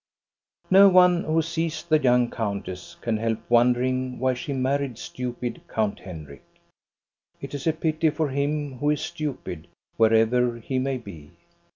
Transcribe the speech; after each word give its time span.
No 0.71 0.89
one 0.89 1.25
who 1.25 1.43
sees 1.43 1.83
the 1.83 1.99
young 1.99 2.31
countess 2.31 2.95
can 3.01 3.17
help 3.17 3.37
wondering 3.49 4.17
why 4.17 4.33
she 4.33 4.51
married 4.51 4.97
stupid 4.97 5.61
Count 5.67 5.99
Henrik. 5.99 6.41
It 7.39 7.53
is 7.53 7.67
a 7.67 7.73
pity 7.73 8.09
for 8.09 8.29
him 8.29 8.79
who 8.79 8.89
is 8.89 9.01
stupid, 9.01 9.67
wherever 9.97 10.57
he 10.57 10.79
may 10.79 10.97
be. 10.97 11.29